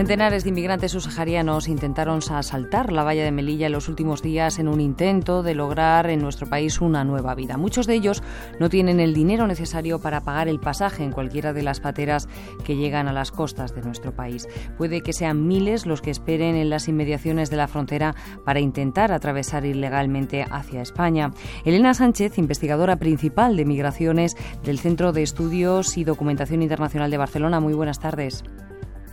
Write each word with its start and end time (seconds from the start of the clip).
Centenares 0.00 0.44
de 0.44 0.48
inmigrantes 0.48 0.92
subsaharianos 0.92 1.68
intentaron 1.68 2.20
asaltar 2.30 2.90
la 2.90 3.04
valla 3.04 3.22
de 3.22 3.32
Melilla 3.32 3.66
en 3.66 3.72
los 3.72 3.86
últimos 3.86 4.22
días 4.22 4.58
en 4.58 4.66
un 4.66 4.80
intento 4.80 5.42
de 5.42 5.54
lograr 5.54 6.08
en 6.08 6.22
nuestro 6.22 6.48
país 6.48 6.80
una 6.80 7.04
nueva 7.04 7.34
vida. 7.34 7.58
Muchos 7.58 7.86
de 7.86 7.96
ellos 7.96 8.22
no 8.58 8.70
tienen 8.70 8.98
el 8.98 9.12
dinero 9.12 9.46
necesario 9.46 9.98
para 9.98 10.22
pagar 10.22 10.48
el 10.48 10.58
pasaje 10.58 11.04
en 11.04 11.12
cualquiera 11.12 11.52
de 11.52 11.62
las 11.62 11.80
pateras 11.80 12.30
que 12.64 12.76
llegan 12.76 13.08
a 13.08 13.12
las 13.12 13.30
costas 13.30 13.74
de 13.74 13.82
nuestro 13.82 14.16
país. 14.16 14.48
Puede 14.78 15.02
que 15.02 15.12
sean 15.12 15.46
miles 15.46 15.84
los 15.84 16.00
que 16.00 16.10
esperen 16.10 16.56
en 16.56 16.70
las 16.70 16.88
inmediaciones 16.88 17.50
de 17.50 17.58
la 17.58 17.68
frontera 17.68 18.14
para 18.46 18.60
intentar 18.60 19.12
atravesar 19.12 19.66
ilegalmente 19.66 20.46
hacia 20.50 20.80
España. 20.80 21.30
Elena 21.66 21.92
Sánchez, 21.92 22.38
investigadora 22.38 22.96
principal 22.96 23.54
de 23.54 23.66
migraciones 23.66 24.34
del 24.64 24.78
Centro 24.78 25.12
de 25.12 25.24
Estudios 25.24 25.98
y 25.98 26.04
Documentación 26.04 26.62
Internacional 26.62 27.10
de 27.10 27.18
Barcelona. 27.18 27.60
Muy 27.60 27.74
buenas 27.74 28.00
tardes. 28.00 28.44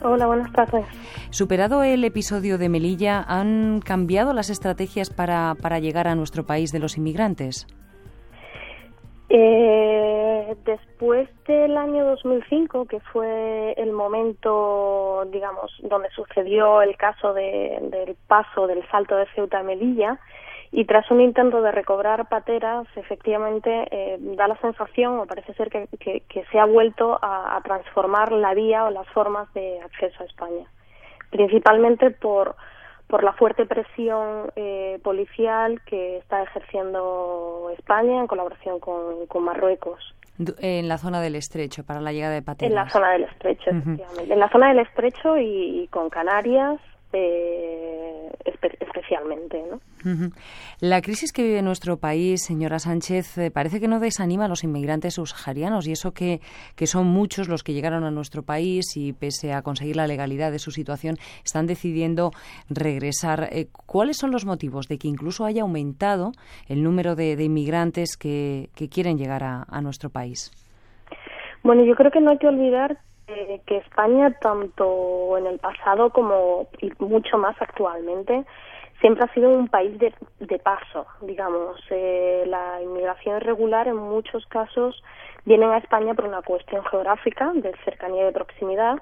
Hola, 0.01 0.27
buenas 0.27 0.51
tardes. 0.51 0.85
Superado 1.31 1.83
el 1.83 2.03
episodio 2.03 2.57
de 2.57 2.69
Melilla, 2.69 3.23
¿han 3.27 3.81
cambiado 3.81 4.33
las 4.33 4.49
estrategias 4.49 5.09
para, 5.09 5.55
para 5.61 5.79
llegar 5.79 6.07
a 6.07 6.15
nuestro 6.15 6.45
país 6.45 6.71
de 6.71 6.79
los 6.79 6.97
inmigrantes? 6.97 7.67
Eh, 9.29 10.55
después 10.63 11.27
del 11.47 11.75
año 11.75 12.05
2005, 12.05 12.85
que 12.85 12.99
fue 13.11 13.73
el 13.73 13.91
momento, 13.91 15.25
digamos, 15.31 15.71
donde 15.83 16.09
sucedió 16.11 16.81
el 16.81 16.95
caso 16.95 17.33
del 17.33 18.15
paso 18.27 18.67
del 18.67 18.87
salto 18.89 19.15
de 19.17 19.25
Ceuta 19.35 19.59
a 19.59 19.63
Melilla, 19.63 20.19
y 20.71 20.85
tras 20.85 21.09
un 21.11 21.21
intento 21.21 21.61
de 21.61 21.71
recobrar 21.71 22.27
pateras, 22.27 22.87
efectivamente 22.95 23.87
eh, 23.91 24.17
da 24.19 24.47
la 24.47 24.59
sensación, 24.59 25.19
o 25.19 25.25
parece 25.25 25.53
ser 25.53 25.69
que, 25.69 25.87
que, 25.99 26.45
se 26.51 26.59
ha 26.59 26.65
vuelto 26.65 27.17
a, 27.21 27.59
transformar 27.63 28.31
la 28.31 28.53
vía 28.53 28.85
o 28.85 28.91
las 28.91 29.07
formas 29.09 29.51
de 29.53 29.79
acceso 29.81 30.23
a 30.23 30.25
España, 30.25 30.65
principalmente 31.29 32.11
por, 32.11 32.55
por 33.07 33.23
la 33.23 33.33
fuerte 33.33 33.65
presión 33.65 34.51
eh, 34.55 34.99
policial 35.03 35.81
que 35.85 36.17
está 36.17 36.43
ejerciendo 36.43 37.71
España 37.77 38.19
en 38.19 38.27
colaboración 38.27 38.79
con, 38.79 39.25
con, 39.27 39.43
Marruecos. 39.43 40.13
En 40.59 40.87
la 40.87 40.97
zona 40.97 41.21
del 41.21 41.35
estrecho, 41.35 41.83
para 41.83 41.99
la 41.99 42.11
llegada 42.11 42.33
de 42.33 42.43
pateras. 42.43 42.69
En 42.69 42.75
la 42.75 42.89
zona 42.89 43.11
del 43.11 43.23
estrecho, 43.23 43.69
efectivamente. 43.71 44.33
En 44.33 44.39
la 44.39 44.49
zona 44.49 44.67
del 44.69 44.79
estrecho 44.79 45.37
y 45.37 45.87
con 45.89 46.09
Canarias 46.09 46.79
eh, 47.13 48.29
La 50.79 51.01
crisis 51.01 51.33
que 51.33 51.43
vive 51.43 51.61
nuestro 51.61 51.97
país, 51.97 52.43
señora 52.43 52.79
Sánchez, 52.79 53.37
eh, 53.37 53.51
parece 53.51 53.79
que 53.79 53.87
no 53.87 53.99
desanima 53.99 54.45
a 54.45 54.47
los 54.47 54.63
inmigrantes 54.63 55.15
subsaharianos 55.15 55.87
y 55.87 55.91
eso 55.91 56.13
que, 56.13 56.39
que 56.75 56.87
son 56.87 57.07
muchos 57.07 57.47
los 57.47 57.63
que 57.63 57.73
llegaron 57.73 58.03
a 58.03 58.11
nuestro 58.11 58.43
país 58.43 58.95
y 58.95 59.13
pese 59.13 59.53
a 59.53 59.61
conseguir 59.61 59.95
la 59.95 60.07
legalidad 60.07 60.51
de 60.51 60.59
su 60.59 60.71
situación 60.71 61.17
están 61.43 61.67
decidiendo 61.67 62.31
regresar. 62.69 63.49
Eh, 63.51 63.67
¿Cuáles 63.85 64.17
son 64.17 64.31
los 64.31 64.45
motivos 64.45 64.87
de 64.87 64.97
que 64.97 65.07
incluso 65.07 65.45
haya 65.45 65.63
aumentado 65.63 66.31
el 66.67 66.83
número 66.83 67.15
de, 67.15 67.33
inmigrantes 67.43 68.17
que, 68.17 68.69
que 68.75 68.89
quieren 68.89 69.17
llegar 69.17 69.43
a, 69.43 69.65
a 69.69 69.81
nuestro 69.81 70.09
país? 70.09 70.51
Bueno, 71.63 71.83
yo 71.83 71.95
creo 71.95 72.11
que 72.11 72.21
no 72.21 72.31
hay 72.31 72.37
que 72.37 72.47
olvidar 72.47 72.97
que 73.65 73.77
España, 73.77 74.31
tanto 74.41 75.37
en 75.37 75.47
el 75.47 75.59
pasado 75.59 76.09
como 76.11 76.67
y 76.79 76.91
mucho 76.99 77.37
más 77.37 77.55
actualmente, 77.61 78.45
siempre 78.99 79.23
ha 79.23 79.33
sido 79.33 79.49
un 79.49 79.67
país 79.67 79.97
de, 79.99 80.13
de 80.39 80.59
paso, 80.59 81.05
digamos. 81.21 81.79
Eh, 81.89 82.45
la 82.47 82.81
inmigración 82.81 83.37
irregular 83.37 83.87
en 83.87 83.97
muchos 83.97 84.45
casos 84.47 85.01
vienen 85.45 85.71
a 85.71 85.77
España 85.77 86.13
por 86.13 86.25
una 86.25 86.41
cuestión 86.41 86.83
geográfica, 86.85 87.51
de 87.53 87.73
cercanía 87.85 88.23
y 88.23 88.25
de 88.25 88.31
proximidad, 88.31 88.97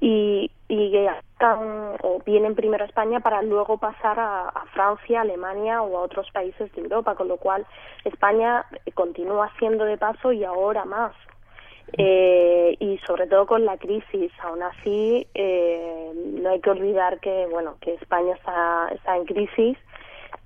y, 0.00 0.50
y 0.68 0.96
están, 0.96 1.96
o 2.02 2.20
vienen 2.24 2.54
primero 2.54 2.84
a 2.84 2.86
España 2.86 3.20
para 3.20 3.42
luego 3.42 3.76
pasar 3.76 4.18
a, 4.18 4.48
a, 4.48 4.64
Francia, 4.72 5.20
Alemania 5.20 5.82
o 5.82 5.98
a 5.98 6.02
otros 6.02 6.30
países 6.32 6.72
de 6.72 6.82
Europa, 6.82 7.14
con 7.14 7.28
lo 7.28 7.36
cual 7.36 7.66
España 8.04 8.64
continúa 8.94 9.50
siendo 9.58 9.84
de 9.84 9.98
paso 9.98 10.32
y 10.32 10.44
ahora 10.44 10.84
más. 10.84 11.12
Eh, 11.94 12.76
y 12.78 12.98
sobre 12.98 13.26
todo 13.26 13.46
con 13.46 13.64
la 13.64 13.76
crisis. 13.76 14.32
Aún 14.42 14.62
así, 14.62 15.26
eh, 15.34 16.12
no 16.14 16.50
hay 16.50 16.60
que 16.60 16.70
olvidar 16.70 17.20
que 17.20 17.46
bueno 17.50 17.76
que 17.80 17.94
España 17.94 18.34
está, 18.34 18.88
está 18.94 19.16
en 19.16 19.24
crisis, 19.24 19.76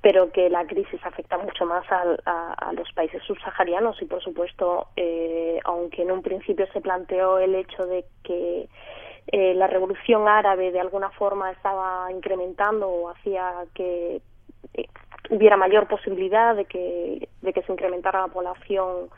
pero 0.05 0.31
que 0.33 0.51
la 0.51 0.67
crisis 0.67 1.01
afecta 1.05 1.39
mucho 1.39 1.65
más 1.65 1.85
a, 1.91 2.53
a, 2.53 2.73
los 2.75 2.93
países 2.93 3.23
subsaharianos 3.23 4.01
y, 4.03 4.05
por 4.05 4.23
supuesto, 4.23 4.89
eh, 4.97 5.59
aunque 5.65 6.03
en 6.03 6.11
un 6.11 6.21
principio 6.21 6.67
se 6.75 6.83
planteó 6.83 7.39
el 7.39 7.55
hecho 7.55 7.87
de 7.87 8.05
que 8.23 8.69
eh, 9.29 9.55
la 9.55 9.67
revolución 9.67 10.29
árabe 10.29 10.73
de 10.73 10.81
alguna 10.81 11.09
forma 11.09 11.51
estaba 11.53 12.13
incrementando 12.13 12.87
o 12.87 13.09
hacía 13.09 13.65
que 13.73 14.21
eh, 14.75 14.87
hubiera 15.31 15.57
mayor 15.57 15.89
posibilidad 15.89 16.55
de 16.55 16.67
que, 16.67 17.29
de 17.41 17.53
que 17.55 17.63
se 17.63 17.73
incrementara 17.73 18.21
la 18.21 18.29
población 18.29 19.09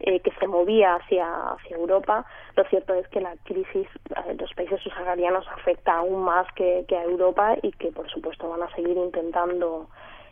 eh, 0.00 0.20
que 0.20 0.30
se 0.32 0.46
movía 0.46 0.96
hacia, 0.96 1.26
hacia 1.50 1.76
Europa. 1.76 2.24
Lo 2.56 2.64
cierto 2.64 2.94
es 2.94 3.06
que 3.08 3.20
la 3.20 3.36
crisis 3.44 3.88
de 4.26 4.34
los 4.34 4.52
países 4.54 4.80
subsaharianos 4.82 5.46
afecta 5.48 5.96
aún 5.96 6.22
más 6.22 6.46
que, 6.54 6.84
que 6.88 6.96
a 6.96 7.04
Europa 7.04 7.56
y 7.62 7.72
que, 7.72 7.92
por 7.92 8.08
supuesto, 8.10 8.48
van 8.48 8.62
a 8.62 8.74
seguir 8.74 8.96
intentando 8.96 9.88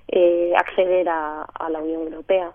eh, 0.06 0.52
acceder 0.54 1.08
a, 1.08 1.46
la 1.70 1.78
Unión 1.80 2.02
Europea. 2.02 2.52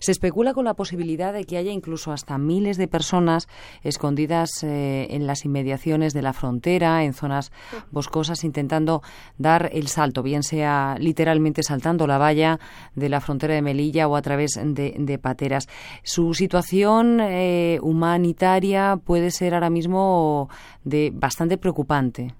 Se 0.00 0.12
especula 0.12 0.52
con 0.52 0.66
la 0.66 0.74
posibilidad 0.74 1.32
de 1.32 1.44
que 1.44 1.56
haya 1.56 1.72
incluso 1.72 2.12
hasta 2.12 2.36
miles 2.36 2.76
de 2.76 2.88
personas 2.88 3.48
escondidas 3.82 4.62
eh, 4.62 5.06
en 5.10 5.26
las 5.26 5.46
inmediaciones 5.46 6.12
de 6.12 6.20
la 6.20 6.34
frontera, 6.34 7.02
en 7.04 7.14
zonas 7.14 7.52
boscosas, 7.90 8.44
intentando 8.44 9.00
dar 9.38 9.70
el 9.72 9.88
salto, 9.88 10.22
bien 10.22 10.42
sea 10.42 10.96
literalmente 10.98 11.62
saltando 11.62 12.06
la 12.06 12.18
valla 12.18 12.58
de 12.94 13.08
la 13.08 13.20
frontera 13.20 13.54
de 13.54 13.62
Melilla 13.62 14.06
o 14.06 14.14
a 14.14 14.22
través 14.22 14.60
de, 14.62 15.18
pateras. 15.18 15.68
Su 16.02 16.34
situación 16.34 17.18
eh, 17.20 17.78
humanitaria 17.82 18.98
puede 19.02 19.30
ser 19.30 19.54
ahora 19.54 19.70
mismo 19.70 20.50
de 20.84 21.10
bastante 21.14 21.56
preocupante. 21.56 22.34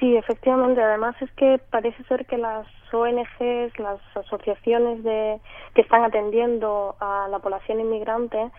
Sí, 0.00 0.16
efectivamente. 0.16 0.82
Además 0.82 1.14
es 1.20 1.30
que 1.32 1.60
parece 1.70 2.02
ser 2.04 2.26
que 2.26 2.38
las 2.38 2.66
ONGs, 2.92 3.78
las 3.78 4.00
asociaciones 4.16 5.02
de, 5.04 5.40
que 5.74 5.82
están 5.82 6.04
atendiendo 6.04 6.96
a 7.00 7.28
la 7.30 7.38
población 7.38 7.80
inmigrante, 7.80 8.50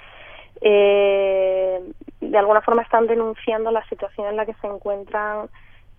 eh, 0.61 1.81
de 2.21 2.37
alguna 2.37 2.61
forma 2.61 2.81
están 2.81 3.07
denunciando 3.07 3.71
la 3.71 3.85
situación 3.89 4.27
en 4.27 4.37
la 4.37 4.45
que 4.45 4.55
se 4.55 4.67
encuentran 4.67 5.49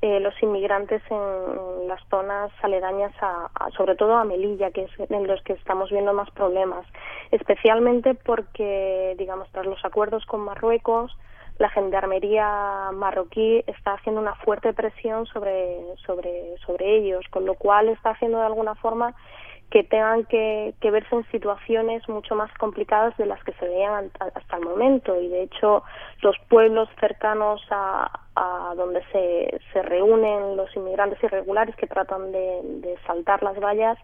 eh, 0.01 0.21
los 0.21 0.35
inmigrantes 0.43 1.03
en 1.11 1.89
las 1.89 2.01
zonas 2.09 2.53
aledañas 2.63 3.13
a, 3.21 3.49
sobre 3.77 3.97
todo 3.97 4.15
a 4.15 4.25
Melilla, 4.25 4.71
que 4.71 4.85
es 4.85 5.11
en 5.11 5.27
los 5.27 5.43
que 5.43 5.55
estamos 5.55 5.91
viendo 5.91 6.13
más 6.13 6.31
problemas, 6.31 6.87
especialmente 7.33 8.15
porque, 8.15 9.17
digamos, 9.19 9.49
tras 9.51 9.67
los 9.67 9.85
acuerdos 9.85 10.25
con 10.27 10.41
Marruecos, 10.41 11.17
la 11.59 11.69
gendarmería 11.71 12.91
marroquí 12.93 13.63
está 13.67 13.95
haciendo 13.95 14.21
una 14.21 14.35
fuerte 14.37 14.73
presión 14.73 15.27
sobre, 15.27 15.81
sobre, 16.07 16.57
sobre 16.65 16.97
ellos, 16.97 17.25
con 17.31 17.45
lo 17.45 17.55
cual 17.55 17.89
está 17.89 18.11
haciendo 18.11 18.39
de 18.39 18.47
alguna 18.47 18.75
forma 18.77 19.15
que 19.71 19.85
tengan 19.85 20.25
que, 20.25 20.75
que 20.81 20.91
verse 20.91 21.15
en 21.15 21.31
situaciones 21.31 22.09
mucho 22.09 22.35
más 22.35 22.51
complicadas 22.55 23.15
de 23.19 23.27
las 23.27 23.43
que 23.45 23.53
se 23.55 23.67
veían 23.67 24.11
hasta 24.19 24.57
el 24.57 24.65
momento 24.65 25.21
y 25.21 25.29
de 25.29 25.43
hecho 25.43 25.83
los 26.23 26.37
pueblos 26.49 26.89
cercanos 26.99 27.61
a, 27.71 28.11
a 28.35 28.75
donde 28.77 29.03
se, 29.13 29.61
se 29.73 29.83
reúnen 29.83 30.57
los 30.57 30.75
inmigrantes 30.75 31.23
irregulares 31.23 31.77
que 31.77 31.87
tratan 31.87 32.33
de, 32.33 32.61
de 32.81 32.97
saltar 33.07 33.43
las 33.43 33.61
vallas 33.61 33.99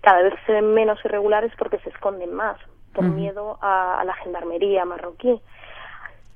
cada 0.00 0.22
vez 0.22 0.32
se 0.46 0.52
ven 0.52 0.72
menos 0.72 0.98
irregulares 1.04 1.52
porque 1.58 1.78
se 1.80 1.90
esconden 1.90 2.32
más 2.32 2.56
por 2.94 3.04
miedo 3.04 3.58
a, 3.60 4.00
a 4.00 4.04
la 4.04 4.14
gendarmería 4.14 4.84
marroquí. 4.84 5.40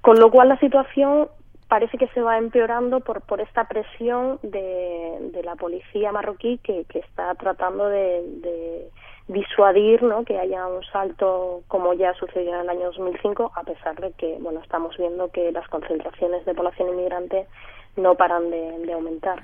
Con 0.05 0.21
lo 0.21 0.31
cual 0.31 0.51
la 0.51 0.59
situación 0.59 1.29
parece 1.67 1.97
que 1.97 2.09
se 2.09 2.21
va 2.21 2.37
empeorando 2.37 3.01
por, 3.01 3.23
por 3.23 3.41
esta 3.41 3.67
presión 3.67 4.39
de, 4.43 5.31
de 5.33 5.43
la 5.43 5.57
policía 5.57 6.13
marroquí 6.13 6.59
que, 6.59 6.85
que 6.85 6.99
está 6.99 7.35
tratando 7.37 7.89
de, 7.89 8.91
disuadir 9.29 10.03
¿no? 10.03 10.23
que 10.27 10.39
haya 10.39 10.67
un 10.67 10.85
salto 10.93 11.63
como 11.69 11.95
ya 11.95 12.13
sucedió 12.21 12.53
en 12.53 12.61
el 12.61 12.69
año 12.69 12.87
2005, 12.89 13.53
a 13.57 13.63
pesar 13.63 13.99
de 13.99 14.13
que 14.13 14.37
bueno 14.43 14.61
estamos 14.61 14.95
viendo 14.99 15.31
que 15.31 15.51
las 15.53 15.67
concentraciones 15.69 16.45
de 16.45 16.55
población 16.55 16.91
inmigrante 16.91 17.47
no 17.97 18.15
paran 18.15 18.51
de, 18.51 18.81
de 18.81 18.93
aumentar. 18.93 19.41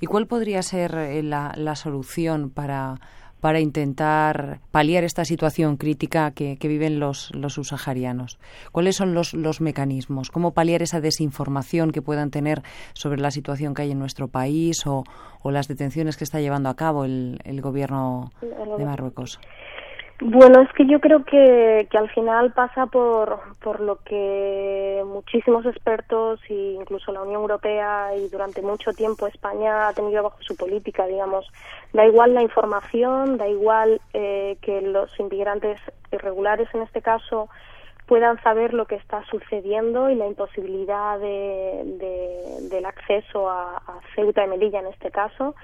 ¿Y 0.00 0.06
cuál 0.06 0.26
podría 0.26 0.62
ser 0.62 0.92
eh, 0.96 1.22
la, 1.22 1.52
la 1.56 1.76
solución 1.76 2.50
para 2.50 2.96
para 3.40 3.60
intentar 3.60 4.60
paliar 4.70 5.04
esta 5.04 5.24
situación 5.24 5.76
crítica 5.76 6.30
que, 6.30 6.56
viven 6.62 7.00
los, 7.00 7.34
los 7.34 7.54
subsaharianos? 7.54 8.38
¿Cuáles 8.72 8.96
son 8.96 9.14
los, 9.14 9.34
los 9.34 9.60
mecanismos? 9.60 10.30
¿Cómo 10.30 10.52
paliar 10.52 10.82
esa 10.82 11.00
desinformación 11.00 11.90
que 11.90 12.02
puedan 12.02 12.30
tener 12.30 12.62
sobre 12.92 13.20
la 13.20 13.30
situación 13.30 13.74
que 13.74 13.82
hay 13.82 13.90
en 13.90 13.98
nuestro 13.98 14.28
país 14.28 14.86
o, 14.86 15.04
o 15.42 15.50
las 15.50 15.68
detenciones 15.68 16.16
que 16.16 16.24
está 16.24 16.40
llevando 16.40 16.68
a 16.68 16.76
cabo 16.76 17.04
el, 17.04 17.40
el 17.44 17.60
gobierno 17.60 18.32
de 18.40 18.84
Marruecos? 18.84 19.40
Bueno, 20.22 20.60
es 20.60 20.70
que 20.74 20.86
yo 20.86 21.00
creo 21.00 21.24
que, 21.24 21.88
que 21.90 21.96
al 21.96 22.10
final 22.10 22.52
pasa 22.52 22.84
por, 22.84 23.40
por 23.62 23.80
lo 23.80 23.96
que 24.04 25.02
muchísimos 25.06 25.64
expertos 25.64 26.38
e 26.50 26.76
incluso 26.78 27.10
la 27.10 27.22
Unión 27.22 27.40
Europea 27.40 28.14
y 28.14 28.28
durante 28.28 28.60
mucho 28.60 28.92
tiempo 28.92 29.26
España 29.26 29.88
ha 29.88 29.94
tenido 29.94 30.22
bajo 30.22 30.36
su 30.42 30.56
política, 30.56 31.06
digamos. 31.06 31.50
Da 31.94 32.04
igual 32.04 32.34
la 32.34 32.42
información, 32.42 33.38
da 33.38 33.48
igual 33.48 33.98
eh, 34.12 34.58
que 34.60 34.82
los 34.82 35.08
inmigrantes 35.18 35.80
irregulares 36.12 36.68
en 36.74 36.82
este 36.82 37.00
caso 37.00 37.48
puedan 38.04 38.42
saber 38.42 38.74
lo 38.74 38.84
que 38.84 38.96
está 38.96 39.24
sucediendo 39.30 40.10
y 40.10 40.16
la 40.16 40.26
imposibilidad 40.26 41.18
de, 41.18 42.68
del 42.68 42.84
acceso 42.84 43.48
a, 43.48 43.78
a 43.78 44.00
Ceuta 44.14 44.44
y 44.44 44.48
Melilla 44.48 44.80
en 44.80 44.88
este 44.88 45.10
caso 45.10 45.54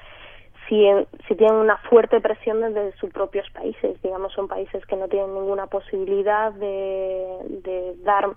si, 0.68 0.86
si 1.26 1.34
tienen 1.34 1.56
una 1.56 1.76
fuerte 1.88 2.20
presión 2.20 2.60
desde 2.60 2.96
sus 2.98 3.10
propios 3.10 3.48
países. 3.50 4.00
Digamos, 4.02 4.32
son 4.32 4.48
países 4.48 4.84
que 4.86 4.96
no 4.96 5.08
tienen 5.08 5.34
ninguna 5.34 5.66
posibilidad 5.66 6.52
de, 6.52 7.94
dar 8.04 8.28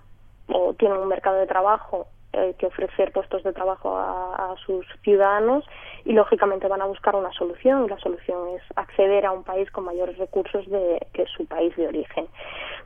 o 0.48 0.74
tienen 0.74 0.98
un 0.98 1.08
mercado 1.08 1.38
de 1.38 1.46
trabajo 1.46 2.06
eh, 2.32 2.54
que 2.58 2.66
ofrecer 2.66 3.12
puestos 3.12 3.42
de 3.42 3.52
trabajo 3.52 3.96
a, 3.96 4.52
a, 4.52 4.56
sus 4.64 4.86
ciudadanos 5.02 5.64
y 6.04 6.12
lógicamente 6.12 6.68
van 6.68 6.82
a 6.82 6.86
buscar 6.86 7.16
una 7.16 7.32
solución 7.32 7.84
y 7.84 7.88
la 7.88 7.98
solución 7.98 8.56
es 8.56 8.62
acceder 8.76 9.26
a 9.26 9.32
un 9.32 9.42
país 9.42 9.70
con 9.70 9.84
mayores 9.84 10.16
recursos 10.18 10.68
de, 10.68 11.06
que 11.12 11.26
su 11.26 11.46
país 11.46 11.74
de 11.76 11.88
origen. 11.88 12.26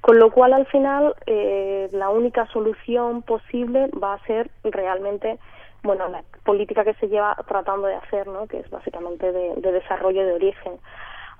Con 0.00 0.18
lo 0.18 0.30
cual 0.30 0.52
al 0.52 0.66
final 0.66 1.14
eh, 1.26 1.88
la 1.92 2.10
única 2.10 2.46
solución 2.48 3.22
posible 3.22 3.88
va 4.02 4.14
a 4.14 4.26
ser 4.26 4.50
realmente 4.62 5.38
bueno, 5.84 6.08
la 6.08 6.24
política 6.44 6.82
que 6.82 6.94
se 6.94 7.08
lleva 7.08 7.36
tratando 7.46 7.86
de 7.86 7.94
hacer, 7.94 8.26
¿no? 8.26 8.48
que 8.48 8.58
es 8.58 8.70
básicamente 8.70 9.30
de, 9.30 9.54
de 9.56 9.72
desarrollo 9.72 10.26
de 10.26 10.32
origen. 10.32 10.80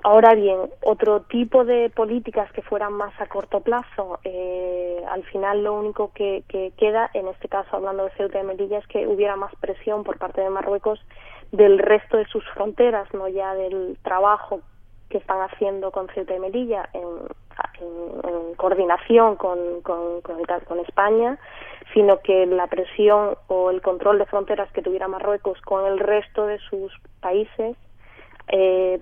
Ahora 0.07 0.35
bien, 0.35 0.59
otro 0.83 1.23
tipo 1.23 1.65
de 1.65 1.89
políticas 1.89 2.53
que 2.53 2.61
fueran 2.61 2.93
más 2.93 3.19
a 3.23 3.27
corto 3.27 3.61
plazo, 3.61 4.19
eh, 4.23 5.03
al 5.11 5.25
final 5.25 5.65
lo 5.65 5.73
único 5.73 6.13
que, 6.13 6.45
que, 6.47 6.73
queda, 6.77 7.11
en 7.15 7.27
este 7.29 7.49
caso 7.49 7.75
hablando 7.75 8.05
de 8.05 8.11
Ceuta 8.11 8.39
y 8.39 8.45
Melilla, 8.45 8.79
es 8.81 8.87
que 8.87 9.07
hubiera 9.07 9.35
más 9.35 9.55
presión 9.57 10.05
por 10.05 10.19
parte 10.19 10.43
de 10.43 10.51
Marruecos 10.51 11.01
del 11.53 11.79
resto 11.79 12.19
de 12.19 12.27
sus 12.27 12.45
fronteras, 12.51 13.09
no 13.15 13.29
ya 13.29 13.55
del 13.55 13.97
trabajo 14.03 14.61
que 15.09 15.17
están 15.17 15.41
haciendo 15.41 15.91
con 15.91 16.09
Ceuta 16.09 16.37
y 16.37 16.39
Melilla 16.39 16.87
en, 16.93 17.07
coordinación 18.57 19.37
con, 19.37 19.81
con, 19.83 20.21
con 20.21 20.79
España, 20.81 21.39
sino 21.95 22.19
que 22.19 22.45
la 22.45 22.67
presión 22.67 23.37
o 23.47 23.71
el 23.71 23.81
control 23.81 24.19
de 24.19 24.27
fronteras 24.27 24.71
que 24.73 24.83
tuviera 24.83 25.09
Marruecos 25.09 25.61
con 25.63 25.87
el 25.87 25.99
resto 25.99 26.47
de 26.47 26.59
sus 26.59 26.93
países 27.21 27.77
eh, 28.49 28.99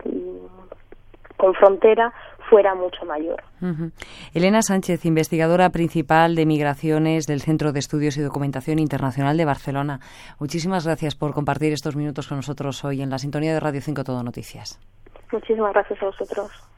con 1.37 1.55
frontera 1.55 2.13
fuera 2.49 2.75
mucho 2.75 3.05
mayor. 3.07 3.43
Uh 3.61 3.67
-huh. 3.67 3.93
Elena 4.35 4.63
Sánchez, 4.63 5.05
investigadora 5.07 5.71
principal 5.71 6.35
de 6.35 6.45
migraciones 6.47 7.27
del 7.27 7.41
Centro 7.41 7.73
de 7.73 7.79
Estudios 7.79 8.17
y 8.19 8.21
Documentación 8.23 8.79
Internacional 8.79 9.37
de 9.37 9.47
Barcelona. 9.47 10.01
Muchísimas 10.39 10.87
gracias 10.87 11.17
por 11.17 11.33
compartir 11.33 11.73
estos 11.73 11.97
minutos 11.97 12.29
con 12.29 12.37
nosotros 12.37 12.85
hoy 12.85 13.01
en 13.01 13.11
la 13.11 13.19
sintonía 13.19 13.55
de 13.55 13.61
Radio 13.61 13.81
5 13.81 14.05
Todo 14.05 14.23
Noticias. 14.23 14.79
Muchísimas 15.33 15.73
gracias 15.73 16.03
a 16.03 16.07
vosotros. 16.07 16.72